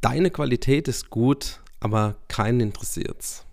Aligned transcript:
Deine 0.00 0.30
Qualität 0.30 0.88
ist 0.88 1.10
gut, 1.10 1.60
aber 1.78 2.16
keinen 2.26 2.60
interessiert's. 2.60 3.44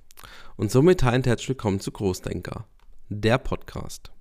Und 0.55 0.71
somit 0.71 1.03
und 1.03 1.27
herzlich 1.27 1.49
willkommen 1.49 1.81
zu 1.81 1.91
Großdenker, 1.91 2.63
der 3.09 3.37
Podcast. 3.37 4.11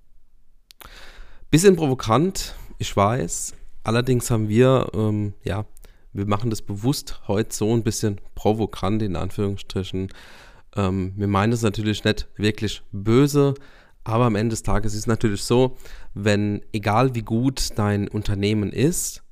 Bisschen 1.49 1.77
provokant, 1.77 2.53
ich 2.79 2.93
weiß. 2.93 3.53
Allerdings 3.83 4.29
haben 4.29 4.49
wir, 4.49 4.89
ähm, 4.93 5.35
ja, 5.45 5.67
wir 6.11 6.25
machen 6.25 6.49
das 6.49 6.61
bewusst 6.61 7.21
heute 7.29 7.55
so 7.55 7.73
ein 7.73 7.83
bisschen 7.83 8.19
provokant 8.35 9.01
in 9.03 9.15
Anführungsstrichen. 9.15 10.09
Ähm, 10.75 11.13
wir 11.15 11.27
meinen 11.29 11.53
es 11.53 11.61
natürlich 11.61 12.03
nicht 12.03 12.27
wirklich 12.35 12.81
böse, 12.91 13.53
aber 14.03 14.25
am 14.25 14.35
Ende 14.35 14.51
des 14.51 14.63
Tages 14.63 14.91
ist 14.91 14.99
es 14.99 15.07
natürlich 15.07 15.43
so, 15.43 15.77
wenn 16.13 16.61
egal 16.73 17.15
wie 17.15 17.21
gut 17.21 17.69
dein 17.77 18.09
Unternehmen 18.09 18.73
ist, 18.73 19.23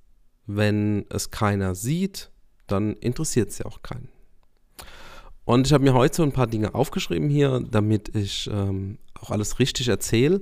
wenn 0.45 1.05
es 1.09 1.29
keiner 1.29 1.75
sieht, 1.75 2.31
dann 2.67 2.93
interessiert 2.93 3.49
es 3.49 3.59
ja 3.59 3.65
auch 3.65 3.81
keinen. 3.81 4.09
Und 5.45 5.67
ich 5.67 5.73
habe 5.73 5.83
mir 5.83 5.93
heute 5.93 6.15
so 6.17 6.23
ein 6.23 6.31
paar 6.31 6.47
Dinge 6.47 6.73
aufgeschrieben 6.73 7.29
hier, 7.29 7.63
damit 7.69 8.15
ich 8.15 8.49
ähm, 8.51 8.97
auch 9.13 9.29
alles 9.29 9.59
richtig 9.59 9.87
erzähle 9.87 10.41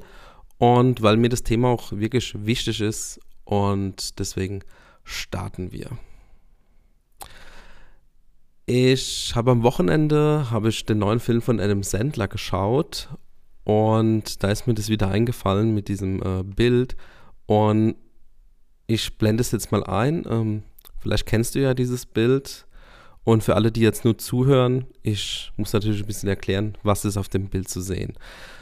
und 0.57 1.02
weil 1.02 1.17
mir 1.17 1.30
das 1.30 1.44
Thema 1.44 1.70
auch 1.70 1.91
wirklich 1.91 2.33
wichtig 2.45 2.80
ist 2.80 3.20
und 3.44 4.17
deswegen 4.20 4.63
starten 5.03 5.73
wir. 5.73 5.97
Ich 8.66 9.33
habe 9.35 9.52
am 9.52 9.63
Wochenende 9.63 10.49
habe 10.49 10.69
ich 10.69 10.85
den 10.85 10.99
neuen 10.99 11.19
Film 11.19 11.41
von 11.41 11.59
Adam 11.59 11.83
Sandler 11.83 12.30
geschaut 12.30 13.09
und 13.66 14.41
da 14.41 14.52
ist 14.52 14.67
mir 14.67 14.73
das 14.73 14.88
wieder 14.88 15.09
eingefallen 15.09 15.73
mit 15.73 15.89
diesem 15.89 16.21
äh, 16.23 16.44
Bild 16.44 16.95
und 17.45 17.95
ich 18.88 19.17
blende 19.17 19.41
es 19.41 19.52
jetzt 19.52 19.73
mal 19.73 19.83
ein. 19.83 20.25
Ähm, 20.30 20.63
Vielleicht 21.03 21.25
kennst 21.25 21.53
du 21.53 21.59
ja 21.59 21.73
dieses 21.73 22.05
Bild. 22.05 22.66
Und 23.25 23.44
für 23.44 23.55
alle, 23.55 23.71
die 23.71 23.81
jetzt 23.81 24.03
nur 24.03 24.17
zuhören, 24.17 24.85
ich 25.02 25.52
muss 25.55 25.71
natürlich 25.71 26.02
ein 26.02 26.08
bisschen 26.08 26.30
erklären, 26.30 26.77
was 26.83 27.05
ist 27.05 27.16
auf 27.16 27.30
dem 27.30 27.47
Bild 27.47 27.69
zu 27.69 27.81
sehen. 27.81 28.14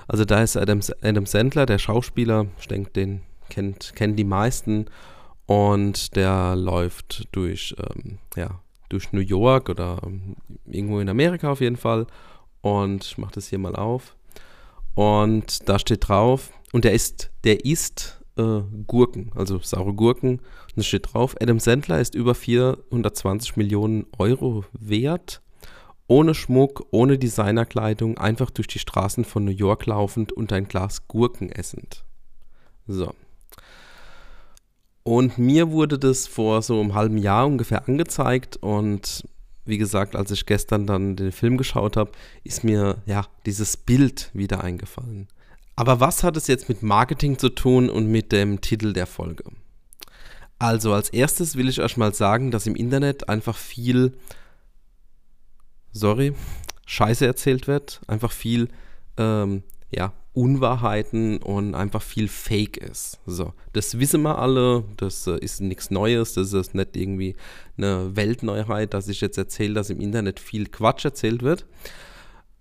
Also 0.07 0.25
da 0.25 0.43
ist 0.43 0.57
Adam, 0.57 0.81
Adam 1.01 1.25
Sandler, 1.25 1.65
der 1.65 1.79
Schauspieler, 1.79 2.47
ich 2.59 2.67
denke, 2.67 2.91
den 2.91 3.21
kennt, 3.49 3.95
kennen 3.95 4.15
die 4.15 4.23
meisten. 4.23 4.85
Und 5.45 6.15
der 6.15 6.55
läuft 6.55 7.27
durch, 7.31 7.75
ähm, 7.77 8.17
ja, 8.35 8.61
durch 8.89 9.13
New 9.13 9.21
York 9.21 9.69
oder 9.69 9.99
ähm, 10.05 10.35
irgendwo 10.65 10.99
in 10.99 11.09
Amerika 11.09 11.51
auf 11.51 11.61
jeden 11.61 11.77
Fall. 11.77 12.05
Und 12.61 13.05
ich 13.05 13.17
mache 13.17 13.33
das 13.33 13.47
hier 13.47 13.59
mal 13.59 13.75
auf. 13.75 14.15
Und 14.93 15.69
da 15.69 15.79
steht 15.79 16.07
drauf, 16.07 16.51
und 16.71 16.85
der 16.85 16.93
ist, 16.93 17.31
der 17.43 17.65
ist 17.65 18.20
äh, 18.41 18.83
Gurken, 18.87 19.31
also 19.35 19.59
saure 19.59 19.93
Gurken. 19.93 20.39
Und 20.39 20.77
es 20.77 20.87
steht 20.87 21.13
drauf, 21.13 21.35
Adam 21.41 21.59
Sandler 21.59 21.99
ist 21.99 22.15
über 22.15 22.35
420 22.35 23.57
Millionen 23.57 24.05
Euro 24.17 24.65
wert. 24.73 25.41
Ohne 26.07 26.33
Schmuck, 26.33 26.85
ohne 26.91 27.17
Designerkleidung, 27.17 28.17
einfach 28.17 28.49
durch 28.49 28.67
die 28.67 28.79
Straßen 28.79 29.23
von 29.23 29.45
New 29.45 29.51
York 29.51 29.85
laufend 29.85 30.33
und 30.33 30.51
ein 30.51 30.67
Glas 30.67 31.07
Gurken 31.07 31.49
essend. 31.51 32.03
So. 32.87 33.13
Und 35.03 35.37
mir 35.37 35.71
wurde 35.71 35.97
das 35.97 36.27
vor 36.27 36.61
so 36.61 36.79
einem 36.79 36.93
halben 36.93 37.17
Jahr 37.17 37.47
ungefähr 37.47 37.87
angezeigt 37.87 38.57
und 38.57 39.23
wie 39.65 39.77
gesagt, 39.77 40.15
als 40.15 40.31
ich 40.31 40.45
gestern 40.45 40.87
dann 40.87 41.15
den 41.15 41.31
Film 41.31 41.57
geschaut 41.57 41.95
habe, 41.95 42.11
ist 42.43 42.63
mir 42.63 42.97
ja 43.05 43.25
dieses 43.45 43.77
Bild 43.77 44.29
wieder 44.33 44.63
eingefallen. 44.63 45.27
Aber 45.81 45.99
was 45.99 46.21
hat 46.21 46.37
es 46.37 46.45
jetzt 46.45 46.69
mit 46.69 46.83
Marketing 46.83 47.39
zu 47.39 47.49
tun 47.49 47.89
und 47.89 48.05
mit 48.05 48.31
dem 48.31 48.61
Titel 48.61 48.93
der 48.93 49.07
Folge? 49.07 49.45
Also 50.59 50.93
als 50.93 51.09
erstes 51.09 51.55
will 51.55 51.67
ich 51.67 51.81
euch 51.81 51.97
mal 51.97 52.13
sagen, 52.13 52.51
dass 52.51 52.67
im 52.67 52.75
Internet 52.75 53.29
einfach 53.29 53.57
viel, 53.57 54.13
sorry, 55.91 56.35
Scheiße 56.85 57.25
erzählt 57.25 57.65
wird, 57.65 57.99
einfach 58.05 58.31
viel, 58.31 58.67
ähm, 59.17 59.63
ja, 59.89 60.13
Unwahrheiten 60.33 61.39
und 61.39 61.73
einfach 61.73 62.03
viel 62.03 62.27
Fake 62.27 62.77
ist. 62.77 63.19
So, 63.25 63.51
das 63.73 63.97
wissen 63.97 64.21
wir 64.21 64.37
alle, 64.37 64.83
das 64.97 65.25
äh, 65.25 65.39
ist 65.39 65.61
nichts 65.61 65.89
Neues, 65.89 66.33
das 66.33 66.53
ist 66.53 66.75
nicht 66.75 66.95
irgendwie 66.95 67.35
eine 67.75 68.15
Weltneuheit, 68.15 68.93
dass 68.93 69.07
ich 69.07 69.19
jetzt 69.19 69.39
erzähle, 69.39 69.73
dass 69.73 69.89
im 69.89 69.99
Internet 69.99 70.39
viel 70.39 70.67
Quatsch 70.67 71.05
erzählt 71.05 71.41
wird. 71.41 71.65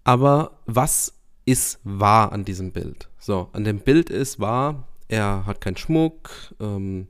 Aber 0.05 0.59
was 0.65 1.21
ist 1.45 1.81
wahr 1.85 2.33
an 2.33 2.45
diesem 2.45 2.73
Bild. 2.73 3.10
So, 3.21 3.51
an 3.53 3.65
dem 3.65 3.81
Bild 3.81 4.09
ist 4.09 4.41
wahr, 4.41 4.89
er 5.09 5.45
hat 5.45 5.61
keinen 5.61 5.77
Schmuck. 5.77 6.31
Ähm, 6.59 7.07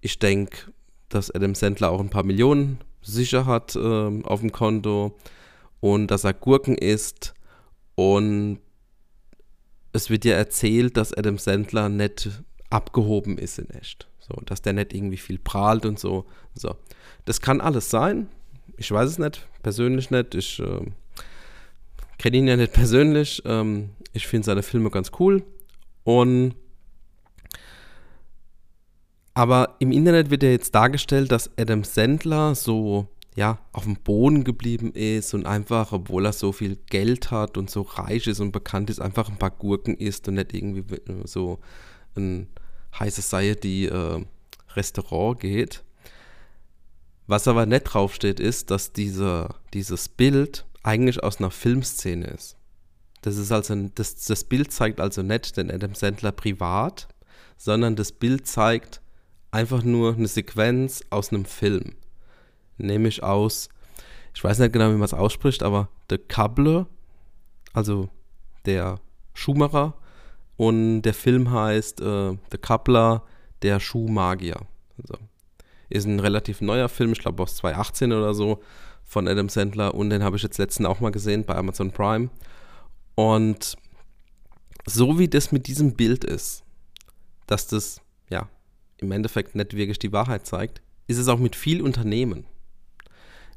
ich 0.00 0.18
denke, 0.20 0.72
dass 1.08 1.30
Adam 1.30 1.54
Sandler 1.54 1.90
auch 1.90 2.00
ein 2.00 2.10
paar 2.10 2.24
Millionen 2.24 2.78
sicher 3.02 3.44
hat 3.44 3.76
ähm, 3.76 4.24
auf 4.24 4.40
dem 4.40 4.52
Konto 4.52 5.18
und 5.80 6.06
dass 6.10 6.24
er 6.24 6.34
Gurken 6.34 6.78
isst. 6.78 7.34
Und 7.96 8.60
es 9.92 10.08
wird 10.08 10.24
ja 10.24 10.34
erzählt, 10.34 10.96
dass 10.96 11.12
Adam 11.12 11.38
Sandler 11.38 11.88
nicht 11.88 12.30
abgehoben 12.70 13.36
ist 13.36 13.58
in 13.58 13.70
echt. 13.70 14.08
So, 14.20 14.34
dass 14.46 14.62
der 14.62 14.72
nicht 14.72 14.94
irgendwie 14.94 15.16
viel 15.16 15.38
prahlt 15.38 15.84
und 15.84 15.98
so. 15.98 16.26
So. 16.54 16.76
Das 17.24 17.40
kann 17.40 17.60
alles 17.60 17.90
sein. 17.90 18.28
Ich 18.76 18.90
weiß 18.90 19.10
es 19.10 19.18
nicht, 19.18 19.46
persönlich 19.62 20.10
nicht. 20.10 20.34
Ich 20.34 20.60
äh, 20.60 20.80
kenne 22.24 22.38
ihn 22.38 22.48
ja 22.48 22.56
nicht 22.56 22.72
persönlich. 22.72 23.42
Ähm, 23.44 23.90
ich 24.14 24.26
finde 24.26 24.46
seine 24.46 24.62
Filme 24.62 24.88
ganz 24.88 25.10
cool. 25.18 25.44
Und 26.04 26.54
aber 29.34 29.76
im 29.78 29.92
Internet 29.92 30.30
wird 30.30 30.42
ja 30.42 30.48
jetzt 30.48 30.74
dargestellt, 30.74 31.30
dass 31.30 31.50
Adam 31.58 31.84
Sandler 31.84 32.54
so 32.54 33.08
ja 33.36 33.58
auf 33.72 33.84
dem 33.84 33.96
Boden 33.96 34.42
geblieben 34.42 34.92
ist 34.92 35.34
und 35.34 35.44
einfach, 35.44 35.92
obwohl 35.92 36.24
er 36.24 36.32
so 36.32 36.52
viel 36.52 36.78
Geld 36.86 37.30
hat 37.30 37.58
und 37.58 37.68
so 37.68 37.82
reich 37.82 38.26
ist 38.26 38.40
und 38.40 38.52
bekannt 38.52 38.88
ist, 38.88 39.00
einfach 39.00 39.28
ein 39.28 39.38
paar 39.38 39.50
Gurken 39.50 39.94
isst 39.94 40.26
und 40.26 40.36
nicht 40.36 40.54
irgendwie 40.54 40.84
so 41.24 41.58
ein 42.16 42.48
High 42.98 43.12
Society 43.12 43.84
äh, 43.84 44.24
Restaurant 44.74 45.40
geht. 45.40 45.84
Was 47.26 47.48
aber 47.48 47.66
nicht 47.66 47.82
draufsteht, 47.84 48.40
ist, 48.40 48.70
dass 48.70 48.94
diese, 48.94 49.50
dieses 49.74 50.08
Bild 50.08 50.64
eigentlich 50.84 51.22
aus 51.22 51.38
einer 51.38 51.50
Filmszene 51.50 52.26
ist. 52.26 52.56
Das 53.22 53.36
ist 53.36 53.50
also 53.50 53.74
das, 53.94 54.26
das 54.26 54.44
Bild 54.44 54.70
zeigt 54.70 55.00
also 55.00 55.22
nicht 55.22 55.56
den 55.56 55.70
Adam 55.70 55.94
Sandler 55.94 56.30
privat, 56.30 57.08
sondern 57.56 57.96
das 57.96 58.12
Bild 58.12 58.46
zeigt 58.46 59.00
einfach 59.50 59.82
nur 59.82 60.14
eine 60.14 60.28
Sequenz 60.28 61.02
aus 61.10 61.32
einem 61.32 61.46
Film. 61.46 61.94
Nämlich 62.76 63.22
aus, 63.22 63.70
ich 64.34 64.44
weiß 64.44 64.58
nicht 64.58 64.72
genau, 64.72 64.90
wie 64.90 64.96
man 64.96 65.02
es 65.02 65.14
ausspricht, 65.14 65.62
aber 65.62 65.88
The 66.10 66.18
Cable, 66.18 66.86
also 67.72 68.10
der 68.66 69.00
Schuhmacher, 69.32 69.94
und 70.56 71.02
der 71.02 71.14
Film 71.14 71.50
heißt 71.50 72.00
äh, 72.00 72.36
The 72.50 72.58
Coupler, 72.58 73.22
der 73.62 73.80
Schuhmagier. 73.80 74.60
Also, 74.98 75.14
ist 75.88 76.06
ein 76.06 76.20
relativ 76.20 76.60
neuer 76.60 76.88
Film, 76.88 77.12
ich 77.12 77.20
glaube 77.20 77.42
aus 77.42 77.56
2018 77.56 78.12
oder 78.12 78.34
so 78.34 78.62
von 79.04 79.28
Adam 79.28 79.48
Sandler 79.48 79.94
und 79.94 80.10
den 80.10 80.22
habe 80.22 80.36
ich 80.36 80.42
jetzt 80.42 80.58
letzten 80.58 80.86
auch 80.86 81.00
mal 81.00 81.12
gesehen 81.12 81.44
bei 81.44 81.54
Amazon 81.54 81.90
Prime. 81.90 82.30
Und 83.14 83.76
so 84.86 85.18
wie 85.18 85.28
das 85.28 85.52
mit 85.52 85.66
diesem 85.66 85.94
Bild 85.94 86.24
ist, 86.24 86.64
dass 87.46 87.66
das 87.66 88.00
ja 88.30 88.48
im 88.98 89.12
Endeffekt 89.12 89.54
nicht 89.54 89.74
wirklich 89.74 89.98
die 89.98 90.12
Wahrheit 90.12 90.46
zeigt, 90.46 90.82
ist 91.06 91.18
es 91.18 91.28
auch 91.28 91.38
mit 91.38 91.56
viel 91.56 91.82
Unternehmen. 91.82 92.46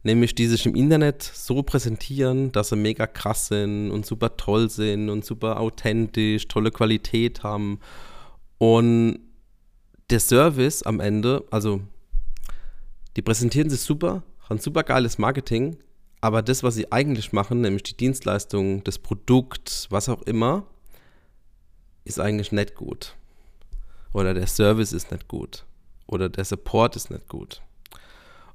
Nämlich 0.03 0.35
die 0.35 0.45
sich 0.45 0.65
im 0.65 0.75
Internet 0.75 1.23
so 1.23 1.63
präsentieren, 1.63 2.51
dass 2.51 2.69
sie 2.69 2.75
mega 2.75 3.07
krass 3.07 3.47
sind 3.47 3.91
und 3.91 4.05
super 4.05 4.37
toll 4.37 4.69
sind 4.69 5.09
und 5.09 5.25
super 5.25 5.59
authentisch, 5.59 6.47
tolle 6.47 6.71
Qualität 6.71 7.43
haben. 7.43 7.79
Und 8.57 9.19
der 10.09 10.19
Service 10.19 10.83
am 10.83 10.99
Ende, 10.99 11.43
also 11.51 11.81
die 13.15 13.21
präsentieren 13.21 13.69
sich 13.69 13.81
super, 13.81 14.23
haben 14.49 14.59
super 14.59 14.83
geiles 14.83 15.17
Marketing, 15.17 15.77
aber 16.21 16.41
das, 16.41 16.63
was 16.63 16.75
sie 16.75 16.91
eigentlich 16.91 17.33
machen, 17.33 17.61
nämlich 17.61 17.83
die 17.83 17.97
Dienstleistung, 17.97 18.83
das 18.83 18.99
Produkt, 18.99 19.87
was 19.89 20.09
auch 20.09 20.21
immer, 20.23 20.65
ist 22.05 22.19
eigentlich 22.19 22.51
nicht 22.51 22.75
gut. 22.75 23.15
Oder 24.13 24.33
der 24.33 24.47
Service 24.47 24.93
ist 24.93 25.11
nicht 25.11 25.27
gut. 25.27 25.65
Oder 26.07 26.29
der 26.29 26.45
Support 26.45 26.95
ist 26.95 27.11
nicht 27.11 27.27
gut. 27.27 27.61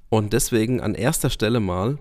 Und 0.09 0.33
deswegen 0.33 0.81
an 0.81 0.95
erster 0.95 1.31
Stelle 1.31 1.61
mal, 1.61 1.99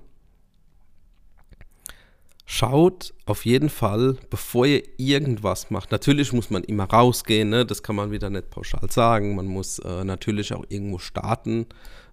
schaut 2.45 3.13
auf 3.25 3.45
jeden 3.45 3.69
Fall, 3.69 4.17
bevor 4.29 4.65
ihr 4.65 4.83
irgendwas 4.97 5.69
macht. 5.69 5.91
Natürlich 5.91 6.33
muss 6.33 6.49
man 6.49 6.63
immer 6.63 6.83
rausgehen, 6.83 7.49
ne? 7.49 7.65
das 7.65 7.83
kann 7.83 7.95
man 7.95 8.11
wieder 8.11 8.29
nicht 8.29 8.49
pauschal 8.49 8.91
sagen. 8.91 9.35
Man 9.35 9.45
muss 9.45 9.79
äh, 9.79 10.03
natürlich 10.03 10.53
auch 10.53 10.65
irgendwo 10.67 10.97
starten. 10.97 11.67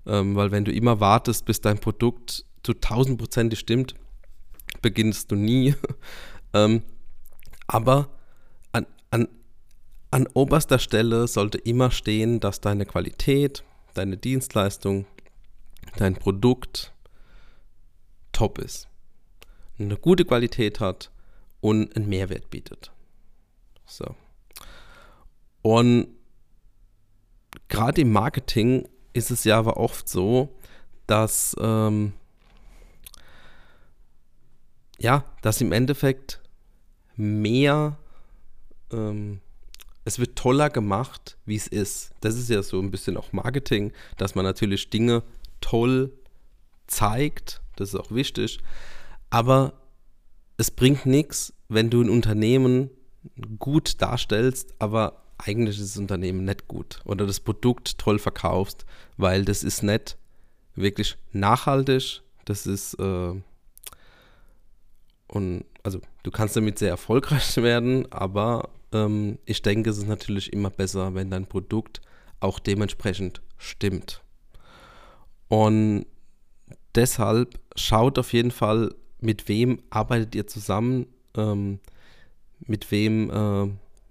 Ähm, 0.09 0.35
weil 0.35 0.51
wenn 0.51 0.65
du 0.65 0.73
immer 0.73 1.01
wartest, 1.01 1.45
bis 1.45 1.61
dein 1.61 1.79
Produkt 1.79 2.45
zu 2.63 2.73
tausendprozentig 2.75 3.59
stimmt, 3.59 3.95
beginnst 4.81 5.31
du 5.31 5.37
nie. 5.37 5.75
ähm, 6.55 6.83
aber 7.67 8.09
an, 8.73 8.87
an, 9.11 9.29
an 10.11 10.27
oberster 10.33 10.79
Stelle 10.79 11.29
sollte 11.29 11.59
immer 11.59 11.91
stehen, 11.91 12.41
dass 12.41 12.61
deine 12.61 12.87
Qualität, 12.87 13.63
deine 13.95 14.17
Dienstleistung, 14.17 15.07
dein 15.97 16.15
Produkt 16.15 16.95
top 18.33 18.59
ist, 18.59 18.89
eine 19.79 19.97
gute 19.97 20.25
Qualität 20.25 20.81
hat 20.81 21.11
und 21.61 21.95
einen 21.95 22.09
Mehrwert 22.09 22.49
bietet. 22.51 22.93
So. 23.85 24.15
Und 25.63 26.09
gerade 27.69 28.01
im 28.01 28.13
Marketing 28.13 28.89
ist 29.13 29.31
es 29.31 29.45
ja 29.45 29.59
aber 29.59 29.77
oft 29.77 30.09
so, 30.09 30.55
dass 31.07 31.57
ähm, 31.61 32.13
ja, 34.99 35.25
dass 35.43 35.61
im 35.61 35.73
Endeffekt 35.73 36.41
mehr 37.17 37.99
ähm, 38.93 39.41
es 40.05 40.19
wird 40.19 40.37
toller 40.37 40.71
gemacht, 40.71 41.37
wie 41.45 41.57
es 41.57 41.67
ist. 41.67 42.13
Das 42.21 42.37
ist 42.37 42.49
ja 42.49 42.63
so 42.63 42.81
ein 42.81 42.91
bisschen 42.91 43.17
auch 43.17 43.33
Marketing, 43.33 43.93
dass 44.17 44.35
man 44.35 44.45
natürlich 44.45 44.91
Dinge 44.91 45.23
toll 45.61 46.13
zeigt, 46.87 47.61
das 47.77 47.91
ist 47.91 48.01
auch 48.01 48.11
wichtig, 48.11 48.59
aber 49.31 49.75
es 50.57 50.71
bringt 50.71 51.07
nichts, 51.07 51.53
wenn 51.69 51.91
du 51.91 52.03
ein 52.03 52.09
Unternehmen 52.09 52.91
gut 53.59 54.01
darstellst, 54.01 54.75
aber 54.79 55.23
eigentlich 55.39 55.81
ist 55.81 55.95
das 55.95 56.01
Unternehmen 56.01 56.45
nicht 56.45 56.69
gut 56.69 57.01
oder 57.05 57.27
das 57.27 57.41
Produkt 57.41 57.99
toll 57.99 58.19
verkaufst, 58.19 58.85
weil 59.17 59.45
das 59.45 59.63
ist 59.63 59.83
nicht 59.83 60.17
wirklich 60.75 61.17
nachhaltig, 61.33 62.23
das 62.45 62.67
ist 62.67 62.95
äh, 62.95 63.35
und 65.29 65.65
also 65.83 66.01
du 66.23 66.31
kannst 66.31 66.57
damit 66.57 66.79
sehr 66.79 66.91
erfolgreich 66.91 67.57
werden, 67.59 68.11
aber 68.13 68.71
ähm, 68.93 69.39
ich 69.45 69.63
denke, 69.63 69.91
es 69.91 69.99
ist 69.99 70.09
natürlich 70.09 70.53
immer 70.53 70.71
besser, 70.71 71.15
wenn 71.15 71.31
dein 71.31 71.47
Produkt 71.47 72.01
auch 72.41 72.59
dementsprechend 72.59 73.41
stimmt. 73.57 74.23
Und 75.49 76.07
deshalb 76.95 77.59
schaut 77.75 78.19
auf 78.19 78.33
jeden 78.33 78.51
Fall, 78.51 78.95
mit 79.21 79.49
wem 79.49 79.83
arbeitet 79.91 80.35
ihr 80.35 80.47
zusammen, 80.47 81.07
ähm, 81.37 81.81
mit 82.61 82.91
wem 82.91 83.31
äh, 83.31 83.69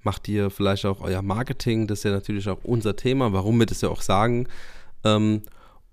macht 0.07 0.29
ihr 0.29 0.49
vielleicht 0.49 0.85
auch 0.85 1.01
euer 1.01 1.21
Marketing, 1.21 1.85
das 1.85 1.99
ist 1.99 2.03
ja 2.05 2.11
natürlich 2.11 2.47
auch 2.47 2.63
unser 2.63 2.95
Thema, 2.95 3.33
warum 3.33 3.59
wir 3.59 3.65
das 3.65 3.81
ja 3.81 3.89
auch 3.89 4.01
sagen. 4.01 4.47
Ähm, 5.03 5.41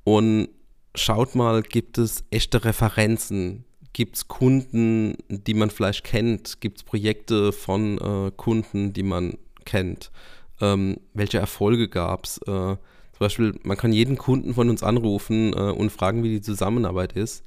und 0.05 0.51
schaut 0.95 1.35
mal, 1.35 1.63
gibt 1.63 1.99
es 1.99 2.23
echte 2.31 2.65
Referenzen? 2.65 3.65
Gibt 3.93 4.15
es 4.15 4.29
Kunden, 4.29 5.17
die 5.29 5.55
man 5.55 5.71
vielleicht 5.71 6.05
kennt? 6.05 6.61
Gibt 6.61 6.79
es 6.79 6.85
Projekte 6.85 7.51
von 7.51 7.99
äh, 7.99 8.31
Kunden, 8.37 8.93
die 8.93 9.03
man 9.03 9.37
kennt? 9.65 10.13
Ähm, 10.61 11.01
welche 11.13 11.39
Erfolge 11.39 11.89
gab 11.89 12.27
es? 12.27 12.39
Äh, 12.39 12.77
zum 13.17 13.19
Beispiel, 13.19 13.59
man 13.65 13.77
kann 13.77 13.93
jeden 13.93 14.17
Kunden 14.17 14.55
von 14.55 14.71
uns 14.71 14.85
anrufen 14.85 15.53
äh, 15.55 15.73
und 15.73 15.91
fragen, 15.91 16.23
wie 16.23 16.31
die 16.31 16.41
Zusammenarbeit 16.41 17.15
ist. 17.15 17.43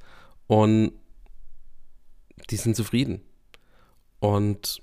Und 0.46 0.92
die 2.50 2.56
sind 2.56 2.76
zufrieden. 2.76 3.22
Und 4.20 4.82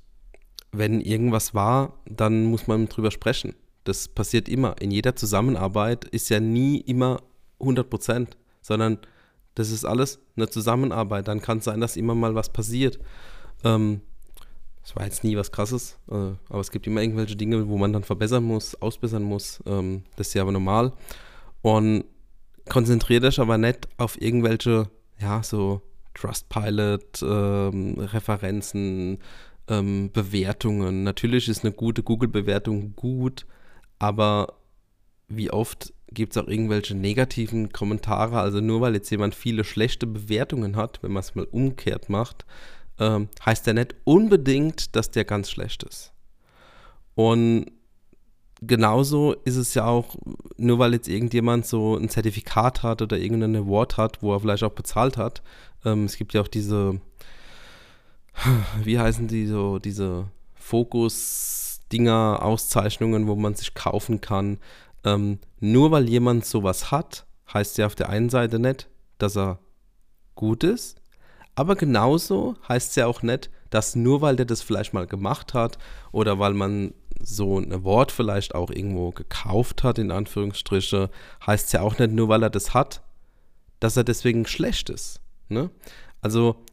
wenn 0.77 1.01
irgendwas 1.01 1.54
war, 1.54 1.94
dann 2.06 2.45
muss 2.45 2.68
man 2.68 2.88
drüber 2.88 3.12
sprechen. 3.12 3.56
Das 3.83 4.07
passiert 4.07 4.50
immer. 4.50 4.75
In 4.81 4.92
jeder 4.92 5.16
Zusammenarbeit 5.16 6.06
ist 6.06 6.30
ja 6.30 6.39
nie 6.39 6.80
immer 6.80 7.22
100 7.60 7.89
Prozent, 7.89 8.38
sondern 8.62 9.00
das 9.54 9.72
ist 9.72 9.86
alles 9.86 10.19
eine 10.36 10.50
Zusammenarbeit. 10.50 11.27
Dann 11.27 11.42
kann 11.42 11.60
es 11.60 11.66
sein, 11.66 11.81
dass 11.81 11.98
immer 11.98 12.16
mal 12.16 12.36
was 12.36 12.50
passiert. 12.50 13.00
Ähm, 13.63 14.01
war 14.95 15.06
jetzt 15.06 15.24
nie 15.24 15.38
was 15.38 15.51
Krasses, 15.51 16.00
äh, 16.10 16.31
aber 16.50 16.62
es 16.62 16.72
gibt 16.72 16.88
immer 16.88 17.01
irgendwelche 17.01 17.36
Dinge, 17.36 17.68
wo 17.68 17.77
man 17.77 17.94
dann 17.94 18.04
verbessern 18.04 18.44
muss, 18.44 18.74
ausbessern 18.81 19.22
muss. 19.24 19.62
Ähm, 19.66 20.06
das 20.16 20.30
ist 20.30 20.33
ja 20.33 20.42
aber 20.42 20.54
normal. 20.54 20.94
Und 21.62 22.06
konzentriert 22.69 23.25
euch 23.25 23.39
aber 23.39 23.60
nicht 23.60 23.88
auf 23.98 24.19
irgendwelche, 24.22 24.89
ja, 25.19 25.42
so 25.44 25.81
Trustpilot-Referenzen, 26.13 29.12
ähm, 29.12 29.18
ähm, 29.67 30.12
Bewertungen. 30.12 31.03
Natürlich 31.03 31.47
ist 31.50 31.63
eine 31.63 31.73
gute 31.73 32.03
Google-Bewertung 32.03 32.95
gut, 32.95 33.45
aber 34.00 34.53
wie 35.27 35.51
oft 35.51 35.94
gibt 36.12 36.35
es 36.35 36.41
auch 36.41 36.47
irgendwelche 36.47 36.95
negativen 36.95 37.71
Kommentare? 37.71 38.39
Also 38.39 38.62
nur 38.62 38.81
weil 38.81 38.94
jetzt 38.94 39.09
jemand 39.09 39.35
viele 39.35 39.63
schlechte 39.63 40.07
Bewertungen 40.07 40.75
hat, 40.75 41.01
wenn 41.01 41.12
man 41.12 41.21
es 41.21 41.35
mal 41.35 41.45
umkehrt 41.45 42.09
macht, 42.09 42.45
ähm, 43.00 43.29
heißt 43.45 43.67
ja 43.67 43.73
nicht 43.73 43.95
unbedingt, 44.03 44.95
dass 44.95 45.12
der 45.12 45.25
ganz 45.25 45.50
schlecht 45.50 45.83
ist. 45.83 46.13
Und 47.15 47.71
genauso 48.62 49.33
ist 49.45 49.56
es 49.56 49.73
ja 49.73 49.85
auch, 49.85 50.15
nur 50.57 50.79
weil 50.79 50.94
jetzt 50.94 51.07
irgendjemand 51.07 51.65
so 51.65 51.95
ein 51.97 52.09
Zertifikat 52.09 52.83
hat 52.83 53.01
oder 53.01 53.17
irgendeinen 53.17 53.67
Award 53.67 53.97
hat, 53.97 54.21
wo 54.21 54.33
er 54.33 54.39
vielleicht 54.39 54.63
auch 54.63 54.71
bezahlt 54.71 55.17
hat. 55.17 55.41
Ähm, 55.83 56.06
es 56.06 56.17
gibt 56.17 56.33
ja 56.33 56.41
auch 56.41 56.47
diese, 56.47 57.00
wie 58.84 59.00
heißen 59.00 59.28
die 59.28 59.48
so, 59.48 59.80
diese 59.80 60.30
Fokus-Dinger, 60.56 62.40
Auszeichnungen, 62.42 63.28
wo 63.28 63.36
man 63.36 63.56
sich 63.56 63.74
kaufen 63.74 64.22
kann. 64.22 64.60
Ähm, 65.04 65.40
nur 65.60 65.92
weil 65.92 66.10
jemand 66.10 66.46
sowas 66.46 66.92
hat, 66.92 67.26
heißt 67.54 67.78
ja 67.78 67.86
auf 67.86 67.96
der 67.96 68.10
einen 68.10 68.30
Seite 68.30 68.60
nicht, 68.60 68.90
dass 69.18 69.38
er 69.38 69.60
gut 70.36 70.64
ist, 70.64 71.00
aber 71.56 71.76
genauso 71.76 72.56
heißt 72.68 72.90
es 72.90 72.96
ja 72.96 73.08
auch 73.08 73.22
nicht, 73.22 73.50
dass 73.70 73.96
nur 73.96 74.22
weil 74.22 74.36
der 74.36 74.46
das 74.46 74.62
vielleicht 74.62 74.94
mal 74.94 75.08
gemacht 75.08 75.54
hat 75.54 75.78
oder 76.12 76.40
weil 76.40 76.54
man 76.54 76.94
so 77.22 77.60
ein 77.60 77.72
Award 77.72 78.12
vielleicht 78.12 78.56
auch 78.56 78.70
irgendwo 78.70 79.12
gekauft 79.12 79.84
hat, 79.84 79.98
in 79.98 80.12
Anführungsstriche, 80.12 81.10
heißt 81.46 81.68
es 81.68 81.72
ja 81.72 81.82
auch 81.82 81.98
nicht 81.98 82.12
nur, 82.12 82.28
weil 82.28 82.44
er 82.44 82.50
das 82.50 82.74
hat, 82.74 83.02
dass 83.80 83.98
er 83.98 84.04
deswegen 84.04 84.46
schlecht 84.46 84.90
ist. 84.90 85.22
Ne? 85.48 85.70
Also 86.22 86.64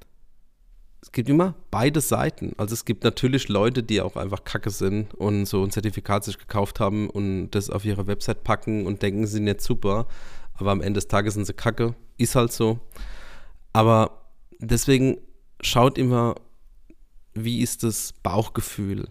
es 1.02 1.10
gibt 1.10 1.28
immer 1.28 1.54
beide 1.70 2.00
Seiten. 2.00 2.52
Also 2.56 2.74
es 2.74 2.84
gibt 2.84 3.02
natürlich 3.02 3.48
Leute, 3.48 3.82
die 3.82 4.00
auch 4.00 4.16
einfach 4.16 4.44
kacke 4.44 4.70
sind 4.70 5.12
und 5.14 5.46
so 5.46 5.64
ein 5.64 5.72
Zertifikat 5.72 6.24
sich 6.24 6.38
gekauft 6.38 6.78
haben 6.78 7.10
und 7.10 7.50
das 7.50 7.70
auf 7.70 7.84
ihre 7.84 8.06
Website 8.06 8.44
packen 8.44 8.86
und 8.86 9.02
denken, 9.02 9.26
sie 9.26 9.34
sind 9.34 9.48
jetzt 9.48 9.64
super, 9.64 10.06
aber 10.54 10.70
am 10.70 10.80
Ende 10.80 10.98
des 10.98 11.08
Tages 11.08 11.34
sind 11.34 11.44
sie 11.44 11.54
kacke. 11.54 11.96
Ist 12.18 12.36
halt 12.36 12.52
so. 12.52 12.78
Aber 13.72 14.22
deswegen 14.60 15.18
schaut 15.60 15.98
immer, 15.98 16.36
wie 17.34 17.62
ist 17.62 17.82
das 17.82 18.12
Bauchgefühl? 18.22 19.08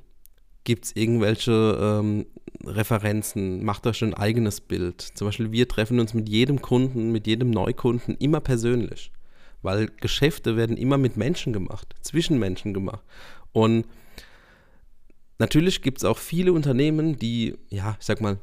Gibt 0.63 0.85
es 0.85 0.95
irgendwelche 0.95 1.77
ähm, 1.81 2.25
Referenzen? 2.63 3.65
Macht 3.65 3.85
euch 3.85 4.01
ein 4.01 4.13
eigenes 4.13 4.61
Bild. 4.61 5.01
Zum 5.01 5.27
Beispiel, 5.27 5.51
wir 5.51 5.67
treffen 5.67 5.99
uns 5.99 6.13
mit 6.13 6.29
jedem 6.29 6.61
Kunden, 6.61 7.11
mit 7.11 7.27
jedem 7.27 7.49
Neukunden 7.49 8.15
immer 8.17 8.39
persönlich. 8.39 9.11
Weil 9.61 9.87
Geschäfte 9.99 10.55
werden 10.55 10.77
immer 10.77 10.97
mit 10.97 11.17
Menschen 11.17 11.53
gemacht, 11.53 11.93
zwischen 12.01 12.39
Menschen 12.39 12.73
gemacht. 12.73 13.03
Und 13.51 13.85
natürlich 15.39 15.81
gibt 15.81 15.99
es 15.99 16.05
auch 16.05 16.17
viele 16.17 16.53
Unternehmen, 16.53 17.17
die, 17.17 17.55
ja, 17.69 17.95
ich 17.99 18.05
sag 18.05 18.21
mal, 18.21 18.37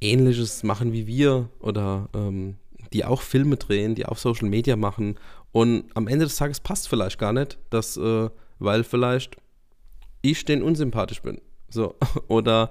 ähnliches 0.00 0.62
machen 0.62 0.92
wie 0.92 1.06
wir 1.06 1.48
oder 1.60 2.08
ähm, 2.14 2.56
die 2.92 3.04
auch 3.04 3.22
Filme 3.22 3.56
drehen, 3.56 3.94
die 3.94 4.06
auch 4.06 4.18
Social 4.18 4.48
Media 4.48 4.76
machen 4.76 5.16
und 5.52 5.84
am 5.94 6.06
Ende 6.06 6.26
des 6.26 6.36
Tages 6.36 6.60
passt 6.60 6.86
vielleicht 6.86 7.18
gar 7.18 7.32
nicht, 7.32 7.58
dass, 7.70 7.96
äh, 7.96 8.28
weil 8.58 8.84
vielleicht 8.84 9.36
ich 10.20 10.44
den 10.44 10.62
unsympathisch 10.62 11.22
bin. 11.22 11.40
So. 11.70 11.94
Oder 12.28 12.70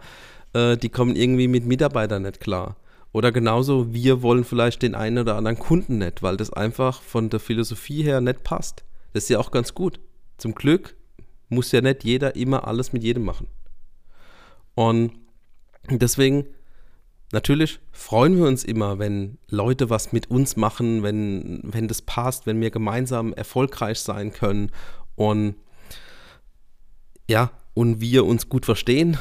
äh, 0.54 0.78
die 0.78 0.90
kommen 0.90 1.16
irgendwie 1.16 1.48
mit 1.48 1.66
Mitarbeitern 1.66 2.22
nicht 2.22 2.40
klar. 2.40 2.76
Oder 3.16 3.32
genauso, 3.32 3.94
wir 3.94 4.22
wollen 4.24 4.44
vielleicht 4.44 4.82
den 4.82 4.94
einen 4.94 5.20
oder 5.20 5.38
anderen 5.38 5.58
Kunden 5.58 6.00
nicht, 6.00 6.22
weil 6.22 6.36
das 6.36 6.52
einfach 6.52 7.02
von 7.02 7.30
der 7.30 7.40
Philosophie 7.40 8.04
her 8.04 8.20
nicht 8.20 8.44
passt. 8.44 8.84
Das 9.14 9.24
ist 9.24 9.30
ja 9.30 9.40
auch 9.40 9.52
ganz 9.52 9.74
gut. 9.74 10.02
Zum 10.38 10.54
Glück 10.54 10.98
muss 11.48 11.72
ja 11.72 11.80
nicht 11.80 12.04
jeder 12.04 12.36
immer 12.36 12.68
alles 12.68 12.92
mit 12.92 13.04
jedem 13.04 13.24
machen. 13.24 13.48
Und 14.74 15.14
deswegen 15.90 16.48
Natürlich 17.32 17.80
freuen 17.92 18.38
wir 18.38 18.48
uns 18.48 18.66
immer, 18.66 19.00
wenn 19.00 19.38
Leute 19.50 19.90
was 19.90 20.12
mit 20.12 20.30
uns 20.30 20.58
machen, 20.58 21.02
wenn, 21.02 21.62
wenn 21.64 21.88
das 21.88 22.02
passt, 22.02 22.46
wenn 22.46 22.60
wir 22.60 22.70
gemeinsam 22.70 23.32
erfolgreich 23.32 24.00
sein 24.00 24.34
können 24.34 24.72
und 25.16 25.56
ja, 27.30 27.52
und 27.74 28.02
wir 28.02 28.26
uns 28.26 28.50
gut 28.50 28.66
verstehen. 28.66 29.18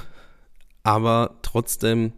Aber 0.83 1.39
trotzdem, 1.43 2.13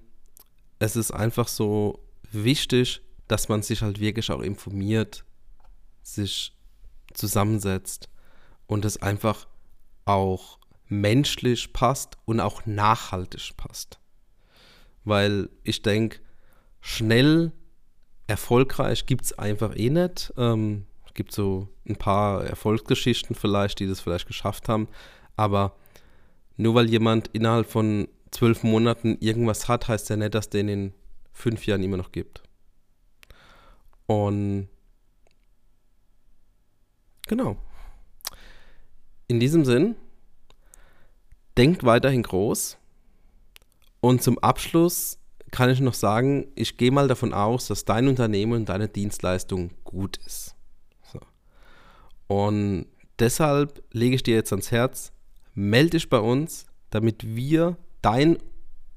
es 0.79 0.97
ist 0.97 1.11
einfach 1.11 1.49
so 1.49 2.01
wichtig, 2.33 3.03
dass 3.29 3.49
man 3.49 3.63
sich 3.63 3.83
halt 3.83 4.01
wirklich 4.01 4.31
auch 4.31 4.41
informiert, 4.41 5.25
sich 6.03 6.53
zusammensetzt 7.15 8.09
und 8.67 8.85
es 8.85 9.01
einfach 9.03 9.47
auch 10.05 10.59
menschlich 10.89 11.73
passt 11.73 12.17
und 12.27 12.41
auch 12.41 12.67
nachhaltig 12.67 13.57
passt 13.57 13.99
weil 15.07 15.49
ich 15.63 15.81
denke, 15.83 16.19
schnell 16.81 17.53
erfolgreich 18.27 19.07
gibt 19.07 19.25
es 19.25 19.39
einfach 19.39 19.75
eh 19.75 19.89
nicht. 19.89 20.35
Ähm, 20.37 20.85
es 21.07 21.15
gibt 21.15 21.33
so 21.33 21.69
ein 21.89 21.97
paar 21.97 22.45
Erfolgsgeschichten 22.45 23.35
vielleicht, 23.35 23.79
die 23.79 23.87
das 23.87 24.01
vielleicht 24.01 24.27
geschafft 24.27 24.69
haben, 24.69 24.89
aber 25.37 25.77
nur 26.57 26.75
weil 26.75 26.91
jemand 26.91 27.29
innerhalb 27.29 27.71
von 27.71 28.09
zwölf 28.37 28.63
Monaten 28.63 29.17
irgendwas 29.21 29.69
hat, 29.69 29.89
heißt 29.89 30.11
ja 30.11 30.17
nicht, 30.17 30.35
dass 30.35 30.51
den 30.51 30.69
in 30.69 30.93
fünf 31.33 31.67
Jahren 31.67 31.83
immer 31.83 31.97
noch 31.97 32.13
gibt. 32.13 32.43
Und 34.07 34.69
Genau. 37.27 37.57
In 39.27 39.41
diesem 39.41 39.65
Sinn, 39.65 39.97
denkt 41.57 41.85
weiterhin 41.85 42.23
groß. 42.23 42.79
Und 44.01 44.23
zum 44.23 44.39
Abschluss 44.39 45.19
kann 45.51 45.71
ich 45.71 45.81
noch 45.81 45.95
sagen, 45.95 46.47
ich 46.55 46.77
gehe 46.77 46.93
mal 46.93 47.09
davon 47.09 47.35
aus, 47.35 47.67
dass 47.67 47.85
dein 47.85 48.07
Unternehmen 48.09 48.53
und 48.53 48.69
deine 48.69 48.89
Dienstleistung 48.89 49.71
gut 49.83 50.19
ist. 50.25 50.55
So. 51.13 51.19
Und 52.29 52.87
deshalb 53.19 53.83
lege 53.91 54.15
ich 54.15 54.23
dir 54.23 54.37
jetzt 54.37 54.53
ans 54.53 54.71
Herz, 54.71 55.13
melde 55.55 55.91
dich 55.91 56.09
bei 56.09 56.21
uns, 56.21 56.67
damit 56.91 57.35
wir 57.35 57.77
dein, 58.07 58.39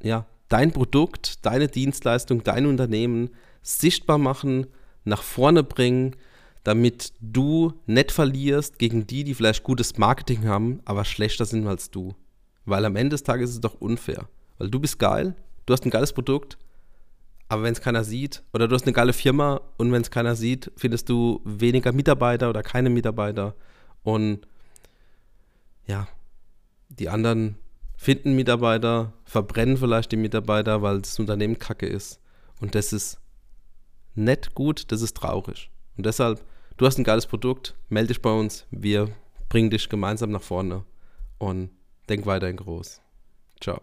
ja, 0.03 0.27
dein 0.49 0.71
Produkt, 0.71 1.43
deine 1.43 1.67
Dienstleistung, 1.67 2.43
dein 2.43 2.67
Unternehmen 2.67 3.31
sichtbar 3.63 4.19
machen, 4.19 4.67
nach 5.03 5.23
vorne 5.23 5.63
bringen, 5.63 6.15
damit 6.63 7.13
du 7.19 7.73
nicht 7.87 8.11
verlierst 8.11 8.77
gegen 8.77 9.07
die, 9.07 9.23
die 9.23 9.33
vielleicht 9.33 9.63
gutes 9.63 9.97
Marketing 9.97 10.47
haben, 10.47 10.81
aber 10.85 11.05
schlechter 11.05 11.45
sind 11.45 11.65
als 11.67 11.89
du. 11.89 12.13
Weil 12.65 12.85
am 12.85 12.95
Ende 12.95 13.15
des 13.15 13.23
Tages 13.23 13.49
ist 13.49 13.55
es 13.55 13.61
doch 13.61 13.81
unfair. 13.81 14.29
Weil 14.59 14.69
du 14.69 14.79
bist 14.79 14.99
geil, 14.99 15.35
du 15.65 15.73
hast 15.73 15.85
ein 15.85 15.89
geiles 15.89 16.13
Produkt, 16.13 16.59
aber 17.47 17.63
wenn 17.63 17.73
es 17.73 17.81
keiner 17.81 18.03
sieht, 18.03 18.43
oder 18.53 18.67
du 18.67 18.75
hast 18.75 18.83
eine 18.83 18.93
geile 18.93 19.13
Firma 19.13 19.61
und 19.77 19.91
wenn 19.91 20.03
es 20.03 20.11
keiner 20.11 20.35
sieht, 20.35 20.71
findest 20.75 21.09
du 21.09 21.41
weniger 21.45 21.93
Mitarbeiter 21.93 22.47
oder 22.47 22.61
keine 22.61 22.91
Mitarbeiter. 22.91 23.55
Und 24.03 24.41
ja, 25.87 26.07
die 26.89 27.09
anderen 27.09 27.57
finden 27.99 28.33
Mitarbeiter, 28.33 29.11
verbrennen 29.25 29.75
vielleicht 29.75 30.13
die 30.13 30.17
Mitarbeiter, 30.17 30.81
weil 30.81 31.01
das 31.01 31.19
Unternehmen 31.19 31.59
kacke 31.59 31.85
ist. 31.85 32.21
Und 32.61 32.73
das 32.73 32.93
ist 32.93 33.19
nicht 34.15 34.55
gut, 34.55 34.89
das 34.93 35.01
ist 35.01 35.17
traurig. 35.17 35.69
Und 35.97 36.05
deshalb, 36.05 36.41
du 36.77 36.85
hast 36.85 36.97
ein 36.97 37.03
geiles 37.03 37.27
Produkt, 37.27 37.75
melde 37.89 38.07
dich 38.07 38.21
bei 38.21 38.31
uns, 38.31 38.65
wir 38.71 39.09
bringen 39.49 39.69
dich 39.69 39.89
gemeinsam 39.89 40.31
nach 40.31 40.41
vorne 40.41 40.85
und 41.39 41.71
denk 42.07 42.25
weiterhin 42.25 42.55
groß. 42.55 43.01
Ciao. 43.59 43.81